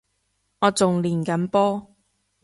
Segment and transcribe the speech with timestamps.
[0.61, 1.95] 我仲練緊波